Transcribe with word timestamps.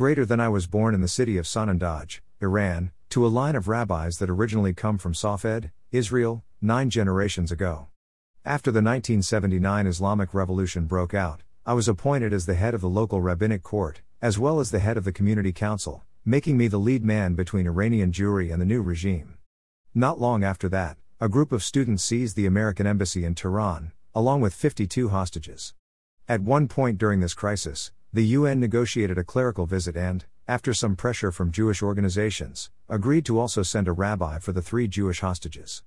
Greater 0.00 0.24
than 0.24 0.40
I 0.40 0.48
was 0.48 0.66
born 0.66 0.94
in 0.94 1.02
the 1.02 1.08
city 1.08 1.36
of 1.36 1.44
Sanandaj, 1.44 2.20
Iran, 2.40 2.90
to 3.10 3.26
a 3.26 3.28
line 3.28 3.54
of 3.54 3.68
rabbis 3.68 4.16
that 4.16 4.30
originally 4.30 4.72
come 4.72 4.96
from 4.96 5.12
Safed, 5.12 5.68
Israel, 5.92 6.42
nine 6.62 6.88
generations 6.88 7.52
ago. 7.52 7.88
After 8.42 8.70
the 8.70 8.78
1979 8.78 9.86
Islamic 9.86 10.32
Revolution 10.32 10.86
broke 10.86 11.12
out, 11.12 11.42
I 11.66 11.74
was 11.74 11.86
appointed 11.86 12.32
as 12.32 12.46
the 12.46 12.54
head 12.54 12.72
of 12.72 12.80
the 12.80 12.88
local 12.88 13.20
rabbinic 13.20 13.62
court, 13.62 14.00
as 14.22 14.38
well 14.38 14.58
as 14.58 14.70
the 14.70 14.78
head 14.78 14.96
of 14.96 15.04
the 15.04 15.12
community 15.12 15.52
council, 15.52 16.02
making 16.24 16.56
me 16.56 16.66
the 16.66 16.78
lead 16.78 17.04
man 17.04 17.34
between 17.34 17.66
Iranian 17.66 18.10
Jewry 18.10 18.50
and 18.50 18.58
the 18.58 18.64
new 18.64 18.80
regime. 18.80 19.36
Not 19.94 20.18
long 20.18 20.42
after 20.42 20.70
that, 20.70 20.96
a 21.20 21.28
group 21.28 21.52
of 21.52 21.62
students 21.62 22.02
seized 22.02 22.36
the 22.36 22.46
American 22.46 22.86
embassy 22.86 23.22
in 23.22 23.34
Tehran, 23.34 23.92
along 24.14 24.40
with 24.40 24.54
52 24.54 25.10
hostages. 25.10 25.74
At 26.26 26.40
one 26.40 26.68
point 26.68 26.96
during 26.96 27.20
this 27.20 27.34
crisis, 27.34 27.92
the 28.12 28.26
UN 28.26 28.58
negotiated 28.58 29.18
a 29.18 29.24
clerical 29.24 29.66
visit 29.66 29.96
and, 29.96 30.24
after 30.48 30.74
some 30.74 30.96
pressure 30.96 31.30
from 31.30 31.52
Jewish 31.52 31.80
organizations, 31.80 32.68
agreed 32.88 33.24
to 33.26 33.38
also 33.38 33.62
send 33.62 33.86
a 33.86 33.92
rabbi 33.92 34.40
for 34.40 34.50
the 34.50 34.62
three 34.62 34.88
Jewish 34.88 35.20
hostages. 35.20 35.84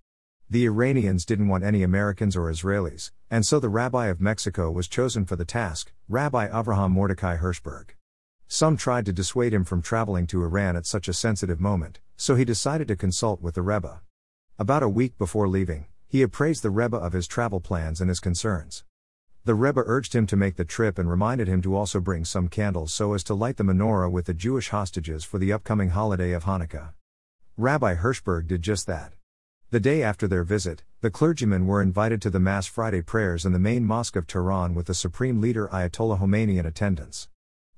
The 0.50 0.64
Iranians 0.66 1.26
didn't 1.26 1.50
want 1.50 1.66
any 1.66 1.84
Americans 1.84 2.38
or 2.38 2.50
Israelis, 2.50 3.12
and 3.30 3.46
so 3.46 3.60
the 3.60 3.68
rabbi 3.68 4.08
of 4.08 4.22
Mexico 4.22 4.72
was 4.72 4.88
chosen 4.88 5.26
for 5.26 5.36
the 5.36 5.44
task, 5.44 5.92
Rabbi 6.08 6.48
Avraham 6.48 6.92
Mordecai 6.92 7.36
Hirschberg. 7.36 7.90
Some 8.48 8.78
tried 8.78 9.06
to 9.08 9.12
dissuade 9.12 9.54
him 9.54 9.66
from 9.66 9.82
traveling 9.82 10.26
to 10.28 10.44
Iran 10.44 10.78
at 10.78 10.86
such 10.86 11.10
a 11.10 11.14
sensitive 11.14 11.60
moment, 11.60 12.00
so 12.16 12.36
he 12.36 12.46
decided 12.46 12.88
to 12.88 12.96
consult 12.96 13.42
with 13.42 13.56
the 13.56 13.62
Rebbe. 13.62 14.00
About 14.58 14.84
a 14.84 14.88
week 14.88 15.18
before 15.18 15.50
leaving, 15.50 15.88
he 16.08 16.22
appraised 16.22 16.64
the 16.64 16.70
Rebbe 16.70 16.96
of 16.96 17.12
his 17.12 17.28
travel 17.28 17.60
plans 17.60 18.00
and 18.00 18.08
his 18.08 18.22
concerns. 18.22 18.86
The 19.46 19.56
Rebbe 19.56 19.84
urged 19.86 20.16
him 20.16 20.26
to 20.28 20.38
make 20.38 20.56
the 20.56 20.64
trip 20.64 20.98
and 20.98 21.10
reminded 21.10 21.50
him 21.50 21.62
to 21.64 21.76
also 21.76 22.00
bring 22.00 22.24
some 22.24 22.48
candles 22.48 22.94
so 22.94 23.14
as 23.14 23.26
to 23.26 23.34
light 23.34 23.58
the 23.58 23.66
menorah 23.66 24.10
with 24.10 24.26
the 24.26 24.34
Jewish 24.34 24.70
hostages 24.70 25.26
for 25.26 25.38
the 25.38 25.52
upcoming 25.52 25.90
holiday 25.90 26.32
of 26.32 26.46
Hanukkah. 26.46 26.94
Rabbi 27.58 27.96
Hirschberg 27.96 28.48
did 28.48 28.62
just 28.62 28.88
that. 28.88 29.14
The 29.70 29.82
day 29.82 30.02
after 30.02 30.30
their 30.30 30.46
visit, 30.46 30.84
the 31.02 31.12
clergymen 31.12 31.68
were 31.68 31.82
invited 31.82 32.22
to 32.22 32.30
the 32.30 32.40
Mass 32.40 32.68
Friday 32.68 33.02
prayers 33.02 33.44
in 33.44 33.52
the 33.52 33.60
main 33.60 33.84
mosque 33.84 34.16
of 34.16 34.28
Tehran 34.28 34.76
with 34.76 34.86
the 34.86 34.94
supreme 34.94 35.42
leader 35.42 35.68
Ayatollah 35.74 36.20
Khomeini 36.20 36.58
in 36.58 36.66
attendance. 36.66 37.28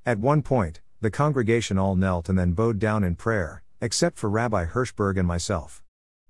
At 0.06 0.20
one 0.20 0.44
point, 0.44 0.82
the 1.02 1.10
congregation 1.10 1.80
all 1.80 1.96
knelt 1.96 2.30
and 2.30 2.38
then 2.38 2.52
bowed 2.52 2.78
down 2.78 3.04
in 3.04 3.16
prayer, 3.16 3.64
except 3.82 4.20
for 4.20 4.30
Rabbi 4.30 4.66
Hirschberg 4.66 5.18
and 5.18 5.28
myself. 5.28 5.82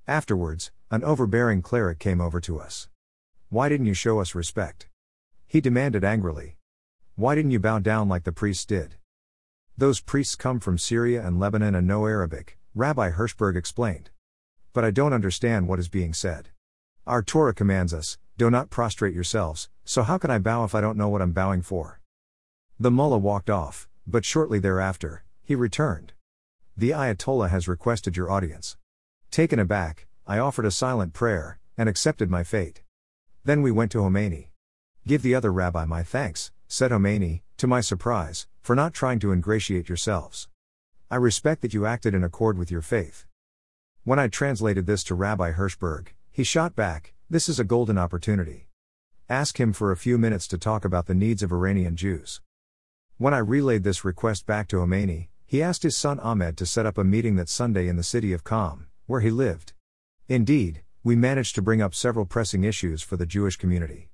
Afterwards, 0.08 0.72
an 0.90 1.04
overbearing 1.04 1.62
cleric 1.62 2.00
came 2.00 2.22
over 2.22 2.40
to 2.40 2.58
us. 2.58 2.88
Why 3.50 3.68
didn't 3.68 3.88
you 3.88 3.94
show 3.94 4.22
us 4.22 4.34
respect? 4.34 4.88
He 5.56 5.62
demanded 5.62 6.04
angrily. 6.04 6.58
Why 7.16 7.34
didn't 7.34 7.52
you 7.52 7.62
bow 7.62 7.80
down 7.80 8.10
like 8.10 8.26
the 8.26 8.34
priests 8.34 8.66
did? 8.66 8.96
Those 9.78 10.02
priests 10.02 10.36
come 10.36 10.60
from 10.60 10.78
Syria 10.78 11.26
and 11.26 11.40
Lebanon 11.40 11.76
and 11.76 11.88
know 11.88 12.06
Arabic, 12.08 12.58
Rabbi 12.74 13.12
Hirschberg 13.12 13.56
explained. 13.56 14.10
But 14.74 14.84
I 14.84 14.92
don't 14.92 15.14
understand 15.14 15.70
what 15.70 15.80
is 15.80 15.88
being 15.88 16.14
said. 16.14 16.50
Our 17.08 17.24
Torah 17.24 17.54
commands 17.54 17.94
us, 17.94 18.18
do 18.38 18.52
not 18.52 18.70
prostrate 18.70 19.14
yourselves, 19.14 19.70
so 19.86 20.04
how 20.04 20.18
can 20.18 20.30
I 20.30 20.40
bow 20.40 20.66
if 20.66 20.76
I 20.76 20.82
don't 20.82 20.98
know 20.98 21.08
what 21.08 21.22
I'm 21.22 21.32
bowing 21.32 21.62
for? 21.62 22.02
The 22.78 22.92
mullah 22.92 23.18
walked 23.18 23.50
off, 23.50 23.88
but 24.06 24.26
shortly 24.26 24.60
thereafter, 24.60 25.24
he 25.42 25.56
returned. 25.56 26.12
The 26.76 26.90
Ayatollah 26.90 27.50
has 27.50 27.70
requested 27.70 28.18
your 28.18 28.30
audience. 28.30 28.76
Taken 29.32 29.60
aback, 29.60 30.06
I 30.28 30.38
offered 30.38 30.66
a 30.66 30.70
silent 30.70 31.14
prayer, 31.14 31.60
and 31.78 31.88
accepted 31.88 32.30
my 32.30 32.44
fate. 32.44 32.82
Then 33.46 33.62
we 33.62 33.72
went 33.72 33.94
to 33.94 34.00
Khomeini. 34.00 34.50
Give 35.08 35.22
the 35.22 35.36
other 35.36 35.54
rabbi 35.54 35.86
my 35.86 36.02
thanks, 36.02 36.52
said 36.68 36.90
Khomeini, 36.90 37.42
to 37.58 37.68
my 37.68 37.80
surprise, 37.80 38.48
for 38.64 38.76
not 38.76 38.92
trying 38.92 39.20
to 39.20 39.32
ingratiate 39.32 39.88
yourselves. 39.88 40.48
I 41.12 41.18
respect 41.18 41.62
that 41.62 41.76
you 41.76 41.86
acted 41.86 42.16
in 42.16 42.24
accord 42.24 42.58
with 42.58 42.72
your 42.72 42.82
faith. 42.82 43.28
When 44.04 44.18
I 44.18 44.30
translated 44.30 44.88
this 44.88 45.04
to 45.04 45.14
Rabbi 45.14 45.52
Hirschberg, 45.52 46.08
he 46.32 46.44
shot 46.44 46.76
back, 46.76 47.14
This 47.30 47.48
is 47.48 47.60
a 47.60 47.64
golden 47.64 48.00
opportunity. 48.00 48.68
Ask 49.30 49.60
him 49.60 49.74
for 49.74 49.92
a 49.92 49.98
few 49.98 50.18
minutes 50.18 50.48
to 50.48 50.58
talk 50.58 50.84
about 50.84 51.06
the 51.06 51.14
needs 51.14 51.44
of 51.44 51.52
Iranian 51.52 51.96
Jews. 51.96 52.42
When 53.18 53.34
I 53.34 53.40
relayed 53.40 53.84
this 53.84 54.06
request 54.06 54.48
back 54.48 54.68
to 54.70 54.78
Khomeini, 54.78 55.28
he 55.46 55.62
asked 55.62 55.84
his 55.84 55.96
son 55.96 56.20
Ahmed 56.20 56.58
to 56.58 56.66
set 56.66 56.88
up 56.88 56.98
a 56.98 57.04
meeting 57.04 57.36
that 57.36 57.50
Sunday 57.50 57.88
in 57.88 57.96
the 57.96 58.02
city 58.04 58.34
of 58.34 58.44
Qom, 58.44 58.86
where 59.06 59.22
he 59.22 59.30
lived. 59.30 59.74
Indeed, 60.28 60.82
we 61.04 61.16
managed 61.16 61.54
to 61.56 61.62
bring 61.62 61.84
up 61.84 61.94
several 61.94 62.26
pressing 62.26 62.64
issues 62.64 63.04
for 63.04 63.18
the 63.18 63.28
Jewish 63.28 63.56
community. 63.58 64.10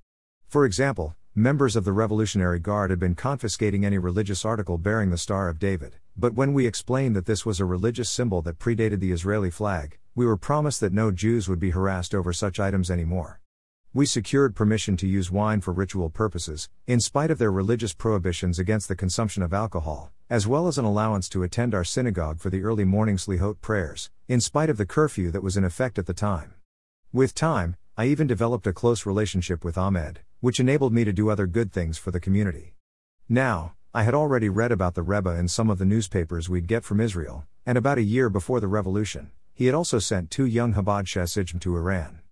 For 0.52 0.66
example, 0.66 1.16
members 1.34 1.76
of 1.76 1.86
the 1.86 1.94
Revolutionary 1.94 2.58
Guard 2.58 2.90
had 2.90 2.98
been 2.98 3.14
confiscating 3.14 3.86
any 3.86 3.96
religious 3.96 4.44
article 4.44 4.76
bearing 4.76 5.08
the 5.08 5.16
Star 5.16 5.48
of 5.48 5.58
David, 5.58 5.96
but 6.14 6.34
when 6.34 6.52
we 6.52 6.66
explained 6.66 7.16
that 7.16 7.24
this 7.24 7.46
was 7.46 7.58
a 7.58 7.64
religious 7.64 8.10
symbol 8.10 8.42
that 8.42 8.58
predated 8.58 9.00
the 9.00 9.12
Israeli 9.12 9.48
flag, 9.48 9.96
we 10.14 10.26
were 10.26 10.36
promised 10.36 10.80
that 10.80 10.92
no 10.92 11.10
Jews 11.10 11.48
would 11.48 11.58
be 11.58 11.70
harassed 11.70 12.14
over 12.14 12.34
such 12.34 12.60
items 12.60 12.90
anymore. 12.90 13.40
We 13.94 14.04
secured 14.04 14.54
permission 14.54 14.94
to 14.98 15.06
use 15.06 15.32
wine 15.32 15.62
for 15.62 15.72
ritual 15.72 16.10
purposes, 16.10 16.68
in 16.86 17.00
spite 17.00 17.30
of 17.30 17.38
their 17.38 17.50
religious 17.50 17.94
prohibitions 17.94 18.58
against 18.58 18.88
the 18.88 18.94
consumption 18.94 19.42
of 19.42 19.54
alcohol, 19.54 20.12
as 20.28 20.46
well 20.46 20.68
as 20.68 20.76
an 20.76 20.84
allowance 20.84 21.30
to 21.30 21.44
attend 21.44 21.74
our 21.74 21.82
synagogue 21.82 22.40
for 22.40 22.50
the 22.50 22.62
early 22.62 22.84
morning 22.84 23.16
Slihot 23.16 23.62
prayers, 23.62 24.10
in 24.28 24.42
spite 24.42 24.68
of 24.68 24.76
the 24.76 24.84
curfew 24.84 25.30
that 25.30 25.42
was 25.42 25.56
in 25.56 25.64
effect 25.64 25.98
at 25.98 26.04
the 26.04 26.12
time. 26.12 26.52
With 27.10 27.34
time, 27.34 27.74
I 27.96 28.04
even 28.04 28.26
developed 28.26 28.66
a 28.66 28.74
close 28.74 29.06
relationship 29.06 29.64
with 29.64 29.78
Ahmed, 29.78 30.20
which 30.42 30.58
enabled 30.58 30.92
me 30.92 31.04
to 31.04 31.12
do 31.12 31.30
other 31.30 31.46
good 31.46 31.72
things 31.72 31.96
for 31.96 32.10
the 32.10 32.18
community. 32.18 32.74
Now, 33.28 33.74
I 33.94 34.02
had 34.02 34.12
already 34.12 34.48
read 34.48 34.72
about 34.72 34.96
the 34.96 35.02
Rebbe 35.04 35.30
in 35.30 35.46
some 35.46 35.70
of 35.70 35.78
the 35.78 35.84
newspapers 35.84 36.48
we'd 36.48 36.66
get 36.66 36.82
from 36.82 37.00
Israel, 37.00 37.46
and 37.64 37.78
about 37.78 37.98
a 37.98 38.02
year 38.02 38.28
before 38.28 38.58
the 38.58 38.66
revolution, 38.66 39.30
he 39.54 39.66
had 39.66 39.74
also 39.76 40.00
sent 40.00 40.32
two 40.32 40.44
young 40.44 40.74
Chabad 40.74 41.06
Chassidim 41.06 41.60
to 41.60 41.76
Iran. 41.76 42.22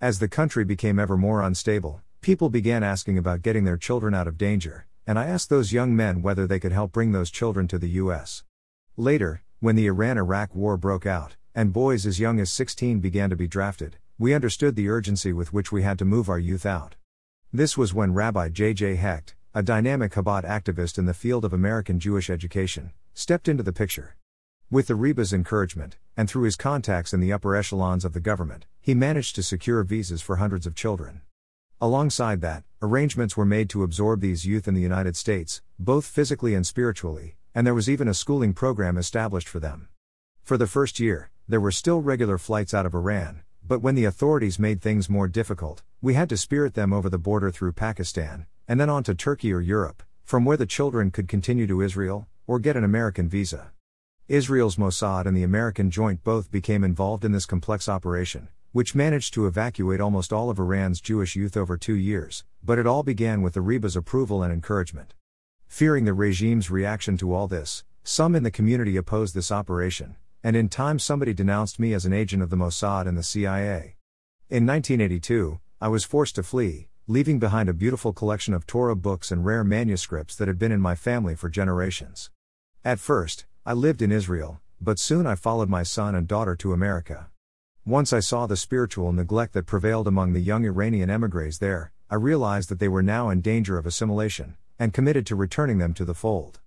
As 0.00 0.18
the 0.18 0.26
country 0.26 0.64
became 0.64 0.98
ever 0.98 1.16
more 1.16 1.40
unstable, 1.40 2.02
people 2.20 2.50
began 2.50 2.82
asking 2.82 3.16
about 3.16 3.42
getting 3.42 3.62
their 3.62 3.76
children 3.76 4.12
out 4.12 4.26
of 4.26 4.36
danger, 4.36 4.88
and 5.06 5.16
I 5.16 5.26
asked 5.26 5.48
those 5.48 5.72
young 5.72 5.94
men 5.94 6.20
whether 6.20 6.48
they 6.48 6.58
could 6.58 6.72
help 6.72 6.90
bring 6.90 7.12
those 7.12 7.30
children 7.30 7.68
to 7.68 7.78
the 7.78 7.90
U.S. 7.90 8.42
Later, 8.96 9.44
when 9.60 9.76
the 9.76 9.86
Iran 9.86 10.18
Iraq 10.18 10.52
War 10.52 10.76
broke 10.76 11.06
out, 11.06 11.36
and 11.54 11.72
boys 11.72 12.06
as 12.06 12.18
young 12.18 12.40
as 12.40 12.50
16 12.50 12.98
began 12.98 13.30
to 13.30 13.36
be 13.36 13.46
drafted, 13.46 13.98
we 14.18 14.34
understood 14.34 14.74
the 14.74 14.88
urgency 14.88 15.32
with 15.32 15.52
which 15.52 15.70
we 15.70 15.82
had 15.82 16.00
to 16.00 16.04
move 16.04 16.28
our 16.28 16.40
youth 16.40 16.66
out. 16.66 16.96
This 17.54 17.76
was 17.76 17.92
when 17.92 18.14
Rabbi 18.14 18.48
J. 18.48 18.72
J. 18.72 18.94
Hecht, 18.94 19.34
a 19.54 19.62
dynamic 19.62 20.12
Chabad 20.12 20.42
activist 20.46 20.96
in 20.96 21.04
the 21.04 21.12
field 21.12 21.44
of 21.44 21.52
American 21.52 22.00
Jewish 22.00 22.30
education, 22.30 22.92
stepped 23.12 23.46
into 23.46 23.62
the 23.62 23.74
picture. 23.74 24.16
With 24.70 24.86
the 24.86 24.94
Rebbe's 24.94 25.34
encouragement, 25.34 25.98
and 26.16 26.30
through 26.30 26.44
his 26.44 26.56
contacts 26.56 27.12
in 27.12 27.20
the 27.20 27.30
upper 27.30 27.54
echelons 27.54 28.06
of 28.06 28.14
the 28.14 28.20
government, 28.20 28.64
he 28.80 28.94
managed 28.94 29.34
to 29.34 29.42
secure 29.42 29.82
visas 29.82 30.22
for 30.22 30.36
hundreds 30.36 30.66
of 30.66 30.74
children. 30.74 31.20
Alongside 31.78 32.40
that, 32.40 32.64
arrangements 32.80 33.36
were 33.36 33.44
made 33.44 33.68
to 33.68 33.82
absorb 33.82 34.22
these 34.22 34.46
youth 34.46 34.66
in 34.66 34.72
the 34.72 34.80
United 34.80 35.14
States, 35.14 35.60
both 35.78 36.06
physically 36.06 36.54
and 36.54 36.66
spiritually, 36.66 37.36
and 37.54 37.66
there 37.66 37.74
was 37.74 37.90
even 37.90 38.08
a 38.08 38.14
schooling 38.14 38.54
program 38.54 38.96
established 38.96 39.46
for 39.46 39.60
them. 39.60 39.88
For 40.42 40.56
the 40.56 40.66
first 40.66 40.98
year, 40.98 41.30
there 41.46 41.60
were 41.60 41.70
still 41.70 42.00
regular 42.00 42.38
flights 42.38 42.72
out 42.72 42.86
of 42.86 42.94
Iran, 42.94 43.42
but 43.72 43.80
when 43.80 43.94
the 43.94 44.04
authorities 44.04 44.58
made 44.58 44.82
things 44.82 45.08
more 45.08 45.26
difficult, 45.26 45.82
we 46.02 46.12
had 46.12 46.28
to 46.28 46.36
spirit 46.36 46.74
them 46.74 46.92
over 46.92 47.08
the 47.08 47.16
border 47.16 47.50
through 47.50 47.72
Pakistan, 47.72 48.44
and 48.68 48.78
then 48.78 48.90
on 48.90 49.02
to 49.02 49.14
Turkey 49.14 49.50
or 49.50 49.62
Europe, 49.62 50.02
from 50.24 50.44
where 50.44 50.58
the 50.58 50.66
children 50.66 51.10
could 51.10 51.26
continue 51.26 51.66
to 51.66 51.80
Israel, 51.80 52.28
or 52.46 52.58
get 52.58 52.76
an 52.76 52.84
American 52.84 53.30
visa. 53.30 53.72
Israel's 54.28 54.76
Mossad 54.76 55.24
and 55.24 55.34
the 55.34 55.42
American 55.42 55.90
Joint 55.90 56.22
both 56.22 56.50
became 56.50 56.84
involved 56.84 57.24
in 57.24 57.32
this 57.32 57.46
complex 57.46 57.88
operation, 57.88 58.48
which 58.72 58.94
managed 58.94 59.32
to 59.32 59.46
evacuate 59.46 60.02
almost 60.02 60.34
all 60.34 60.50
of 60.50 60.58
Iran's 60.58 61.00
Jewish 61.00 61.34
youth 61.34 61.56
over 61.56 61.78
two 61.78 61.94
years, 61.94 62.44
but 62.62 62.78
it 62.78 62.86
all 62.86 63.02
began 63.02 63.40
with 63.40 63.54
the 63.54 63.62
Rebbe's 63.62 63.96
approval 63.96 64.42
and 64.42 64.52
encouragement. 64.52 65.14
Fearing 65.66 66.04
the 66.04 66.12
regime's 66.12 66.70
reaction 66.70 67.16
to 67.16 67.32
all 67.32 67.48
this, 67.48 67.84
some 68.04 68.36
in 68.36 68.42
the 68.42 68.50
community 68.50 68.98
opposed 68.98 69.34
this 69.34 69.50
operation, 69.50 70.16
and 70.44 70.56
in 70.56 70.68
time 70.68 70.98
somebody 70.98 71.32
denounced 71.32 71.78
me 71.78 71.94
as 71.94 72.04
an 72.04 72.12
agent 72.12 72.42
of 72.42 72.50
the 72.50 72.56
Mossad 72.56 73.06
and 73.06 73.16
the 73.16 73.22
CIA. 73.22 73.96
In 74.50 74.66
1982, 74.66 75.60
I 75.80 75.88
was 75.88 76.04
forced 76.04 76.34
to 76.34 76.42
flee, 76.42 76.88
leaving 77.06 77.38
behind 77.38 77.68
a 77.68 77.74
beautiful 77.74 78.12
collection 78.12 78.54
of 78.54 78.66
Torah 78.66 78.96
books 78.96 79.30
and 79.30 79.44
rare 79.44 79.64
manuscripts 79.64 80.36
that 80.36 80.48
had 80.48 80.58
been 80.58 80.72
in 80.72 80.80
my 80.80 80.94
family 80.94 81.34
for 81.34 81.48
generations. 81.48 82.30
At 82.84 82.98
first, 82.98 83.46
I 83.64 83.72
lived 83.72 84.02
in 84.02 84.10
Israel, 84.12 84.60
but 84.80 84.98
soon 84.98 85.26
I 85.26 85.34
followed 85.36 85.68
my 85.68 85.84
son 85.84 86.14
and 86.14 86.26
daughter 86.26 86.56
to 86.56 86.72
America. 86.72 87.28
Once 87.84 88.12
I 88.12 88.20
saw 88.20 88.46
the 88.46 88.56
spiritual 88.56 89.12
neglect 89.12 89.52
that 89.54 89.66
prevailed 89.66 90.06
among 90.06 90.32
the 90.32 90.40
young 90.40 90.64
Iranian 90.64 91.10
emigres 91.10 91.58
there, 91.58 91.92
I 92.10 92.16
realized 92.16 92.68
that 92.68 92.78
they 92.78 92.88
were 92.88 93.02
now 93.02 93.30
in 93.30 93.40
danger 93.40 93.78
of 93.78 93.86
assimilation, 93.86 94.56
and 94.78 94.92
committed 94.92 95.26
to 95.26 95.36
returning 95.36 95.78
them 95.78 95.94
to 95.94 96.04
the 96.04 96.14
fold. 96.14 96.60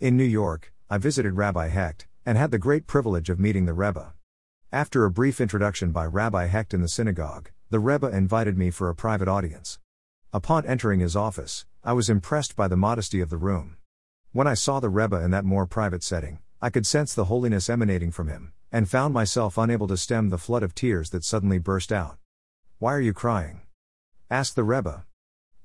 In 0.00 0.16
New 0.16 0.24
York, 0.24 0.72
I 0.88 0.98
visited 0.98 1.34
Rabbi 1.34 1.68
Hecht, 1.68 2.06
and 2.26 2.36
had 2.36 2.50
the 2.50 2.58
great 2.58 2.88
privilege 2.88 3.30
of 3.30 3.38
meeting 3.38 3.66
the 3.66 3.72
Rebbe. 3.72 4.12
After 4.72 5.04
a 5.04 5.10
brief 5.12 5.40
introduction 5.40 5.92
by 5.92 6.06
Rabbi 6.06 6.46
Hecht 6.46 6.74
in 6.74 6.82
the 6.82 6.88
synagogue, 6.88 7.50
the 7.70 7.78
Rebbe 7.78 8.08
invited 8.08 8.58
me 8.58 8.70
for 8.70 8.88
a 8.88 8.96
private 8.96 9.28
audience. 9.28 9.78
Upon 10.32 10.66
entering 10.66 10.98
his 10.98 11.14
office, 11.14 11.66
I 11.84 11.92
was 11.92 12.10
impressed 12.10 12.56
by 12.56 12.66
the 12.66 12.76
modesty 12.76 13.20
of 13.20 13.30
the 13.30 13.36
room. 13.36 13.76
When 14.32 14.48
I 14.48 14.54
saw 14.54 14.80
the 14.80 14.88
Rebbe 14.88 15.22
in 15.22 15.30
that 15.30 15.44
more 15.44 15.66
private 15.66 16.02
setting, 16.02 16.40
I 16.60 16.68
could 16.68 16.84
sense 16.84 17.14
the 17.14 17.26
holiness 17.26 17.70
emanating 17.70 18.10
from 18.10 18.26
him, 18.26 18.52
and 18.72 18.90
found 18.90 19.14
myself 19.14 19.56
unable 19.56 19.86
to 19.86 19.96
stem 19.96 20.30
the 20.30 20.36
flood 20.36 20.64
of 20.64 20.74
tears 20.74 21.10
that 21.10 21.22
suddenly 21.22 21.58
burst 21.58 21.92
out. 21.92 22.18
Why 22.78 22.92
are 22.92 23.00
you 23.00 23.12
crying? 23.12 23.62
asked 24.28 24.56
the 24.56 24.64
Rebbe. 24.64 25.06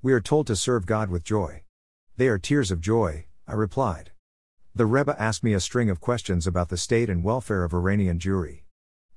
We 0.03 0.13
are 0.13 0.21
told 0.21 0.45
to 0.47 0.55
serve 0.55 0.85
God 0.85 1.09
with 1.09 1.23
joy. 1.23 1.63
They 2.17 2.27
are 2.27 2.37
tears 2.37 2.69
of 2.69 2.81
joy, 2.81 3.25
I 3.47 3.53
replied. 3.53 4.10
The 4.73 4.85
Rebbe 4.85 5.21
asked 5.21 5.43
me 5.43 5.51
a 5.53 5.59
string 5.59 5.89
of 5.89 5.99
questions 5.99 6.47
about 6.47 6.69
the 6.69 6.77
state 6.77 7.09
and 7.09 7.25
welfare 7.25 7.65
of 7.65 7.73
Iranian 7.73 8.19
Jewry. 8.19 8.63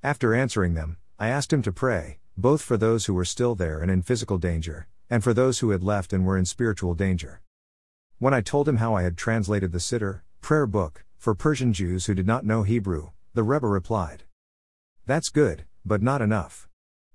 After 0.03 0.35
answering 0.35 0.75
them, 0.75 0.97
I 1.17 1.29
asked 1.29 1.53
him 1.53 1.63
to 1.63 1.71
pray, 1.71 2.19
both 2.37 2.61
for 2.61 2.77
those 2.77 3.07
who 3.07 3.15
were 3.15 3.25
still 3.25 3.55
there 3.55 3.79
and 3.79 3.89
in 3.89 4.03
physical 4.03 4.37
danger, 4.37 4.89
and 5.09 5.23
for 5.23 5.33
those 5.33 5.61
who 5.61 5.71
had 5.71 5.85
left 5.85 6.13
and 6.13 6.27
were 6.27 6.37
in 6.37 6.45
spiritual 6.45 6.95
danger. 6.95 7.41
When 8.19 8.35
I 8.35 8.41
told 8.41 8.69
him 8.69 8.79
how 8.79 8.97
I 8.97 9.03
had 9.03 9.17
translated 9.17 9.71
the 9.71 9.79
Siddur, 9.79 10.23
prayer 10.41 10.67
book, 10.67 11.05
for 11.17 11.37
Persian 11.37 11.73
Jews 11.73 12.07
who 12.07 12.15
did 12.15 12.27
not 12.27 12.45
know 12.45 12.65
Hebrew, 12.65 13.11
the 13.33 13.45
Rebbe 13.45 13.69
replied. 13.69 14.25
That's 15.07 15.29
good, 15.29 15.67
but 15.85 16.03
not 16.03 16.21
enough. 16.21 16.69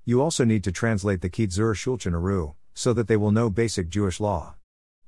You 0.06 0.22
also 0.22 0.46
need 0.46 0.64
to 0.64 0.72
translate 0.72 1.20
the 1.20 1.30
Kitzur 1.30 1.76
Shulchan 1.76 2.14
Aruch, 2.14 2.56
so 2.74 2.94
that 2.94 3.10
they 3.10 3.18
will 3.18 3.32
know 3.32 3.50
basic 3.50 3.90
Jewish 3.90 4.22
law. 4.22 4.56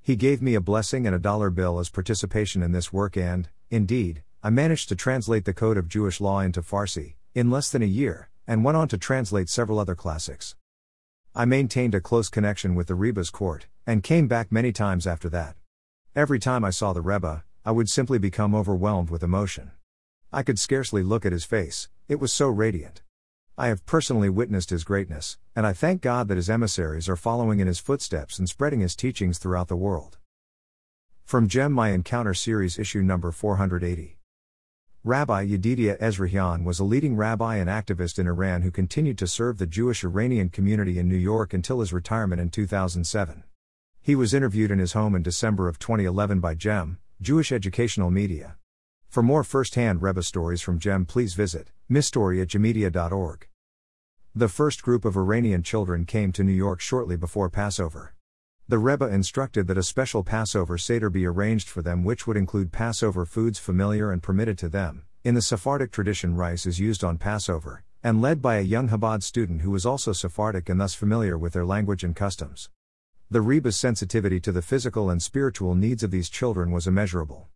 He 0.03 0.15
gave 0.15 0.42
me 0.42 0.56
a 0.56 0.62
blessing 0.62 1.06
and 1.06 1.15
a 1.15 1.19
dollar 1.19 1.51
bill 1.51 1.77
as 1.77 1.89
participation 1.89 2.63
in 2.63 2.71
this 2.71 2.92
work, 2.92 3.15
and, 3.15 3.50
indeed, 3.69 4.24
I 4.42 4.50
managed 4.50 4.89
to 4.89 4.95
translate 4.95 5.45
the 5.45 5.53
Code 5.53 5.77
of 5.77 5.88
Jewish 5.88 6.19
Law 6.19 6.39
into 6.39 6.63
Farsi, 6.63 7.15
in 7.36 7.51
less 7.51 7.69
than 7.69 7.83
a 7.83 7.86
year, 7.86 8.31
and 8.48 8.63
went 8.63 8.77
on 8.77 8.88
to 8.88 8.98
translate 8.98 9.48
several 9.48 9.77
other 9.77 9.94
classics. 9.94 10.56
I 11.36 11.45
maintained 11.45 11.94
a 11.94 12.01
close 12.01 12.30
connection 12.30 12.74
with 12.74 12.88
the 12.88 12.95
Rebbe's 12.95 13.30
court, 13.30 13.68
and 13.86 14.01
came 14.01 14.27
back 14.27 14.51
many 14.51 14.71
times 14.71 15.06
after 15.06 15.30
that. 15.30 15.56
Every 16.15 16.39
time 16.39 16.65
I 16.65 16.71
saw 16.71 16.94
the 16.94 17.01
Rebbe, 17.01 17.44
I 17.63 17.71
would 17.71 17.88
simply 17.88 18.18
become 18.18 18.56
overwhelmed 18.56 19.12
with 19.12 19.21
emotion. 19.21 19.69
I 20.33 20.42
could 20.42 20.57
scarcely 20.57 21.04
look 21.04 21.27
at 21.27 21.31
his 21.31 21.45
face, 21.45 21.89
it 22.07 22.19
was 22.19 22.33
so 22.33 22.47
radiant. 22.47 23.04
I 23.61 23.67
have 23.67 23.85
personally 23.85 24.27
witnessed 24.27 24.71
his 24.71 24.83
greatness, 24.83 25.37
and 25.55 25.67
I 25.67 25.73
thank 25.73 26.01
God 26.01 26.27
that 26.27 26.35
his 26.35 26.49
emissaries 26.49 27.07
are 27.07 27.15
following 27.15 27.59
in 27.59 27.67
his 27.67 27.77
footsteps 27.77 28.39
and 28.39 28.49
spreading 28.49 28.79
his 28.79 28.95
teachings 28.95 29.37
throughout 29.37 29.67
the 29.67 29.75
world. 29.75 30.17
From 31.25 31.47
JEM 31.47 31.71
My 31.71 31.89
Encounter 31.89 32.33
Series, 32.33 32.79
issue 32.79 33.03
number 33.03 33.31
480. 33.31 34.17
Rabbi 35.03 35.45
Yedidia 35.45 35.95
Ezrahian 35.99 36.63
was 36.63 36.79
a 36.79 36.83
leading 36.83 37.15
rabbi 37.15 37.57
and 37.57 37.69
activist 37.69 38.17
in 38.17 38.25
Iran 38.25 38.63
who 38.63 38.71
continued 38.71 39.19
to 39.19 39.27
serve 39.27 39.59
the 39.59 39.67
Jewish 39.67 40.03
Iranian 40.03 40.49
community 40.49 40.97
in 40.97 41.07
New 41.07 41.15
York 41.15 41.53
until 41.53 41.81
his 41.81 41.93
retirement 41.93 42.41
in 42.41 42.49
2007. 42.49 43.43
He 44.01 44.15
was 44.15 44.33
interviewed 44.33 44.71
in 44.71 44.79
his 44.79 44.93
home 44.93 45.13
in 45.13 45.21
December 45.21 45.67
of 45.67 45.77
2011 45.77 46.39
by 46.39 46.55
JEM, 46.55 46.97
Jewish 47.21 47.51
Educational 47.51 48.09
Media. 48.09 48.55
For 49.07 49.21
more 49.21 49.43
first-hand 49.43 50.01
Rebbe 50.01 50.23
stories 50.23 50.61
from 50.61 50.79
JEM 50.79 51.05
please 51.05 51.35
visit 51.35 51.69
jemedia.org. 51.91 53.47
The 54.33 54.48
first 54.48 54.81
group 54.81 55.04
of 55.04 55.18
Iranian 55.18 55.62
children 55.62 56.06
came 56.06 56.31
to 56.31 56.44
New 56.45 56.54
York 56.54 56.80
shortly 56.80 57.18
before 57.18 57.50
Passover. 57.50 58.13
The 58.66 58.80
Rebbe 58.80 59.06
instructed 59.06 59.68
that 59.68 59.78
a 59.78 59.83
special 59.83 60.24
Passover 60.24 60.78
Seder 60.78 61.10
be 61.10 61.25
arranged 61.25 61.68
for 61.68 61.81
them 61.81 62.06
which 62.06 62.25
would 62.25 62.38
include 62.38 62.72
Passover 62.72 63.25
foods 63.25 63.60
familiar 63.60 64.10
and 64.10 64.24
permitted 64.24 64.57
to 64.60 64.69
them. 64.69 65.04
In 65.25 65.36
the 65.36 65.42
Sephardic 65.42 65.92
tradition 65.92 66.38
rice 66.38 66.66
is 66.66 66.80
used 66.80 67.04
on 67.04 67.18
Passover, 67.18 67.83
and 68.01 68.22
led 68.22 68.42
by 68.42 68.56
a 68.56 68.62
young 68.62 68.88
Chabad 68.88 69.22
student 69.22 69.63
who 69.63 69.72
was 69.72 69.86
also 69.86 70.13
Sephardic 70.13 70.69
and 70.69 70.80
thus 70.80 70.94
familiar 70.94 71.38
with 71.38 71.51
their 71.51 71.66
language 71.66 72.06
and 72.06 72.16
customs. 72.16 72.69
The 73.30 73.42
Rebbe's 73.42 73.75
sensitivity 73.75 74.39
to 74.39 74.54
the 74.54 74.62
physical 74.62 75.10
and 75.10 75.22
spiritual 75.22 75.75
needs 75.75 76.04
of 76.04 76.12
these 76.12 76.30
children 76.30 76.72
was 76.72 76.88
immeasurable. 76.88 77.50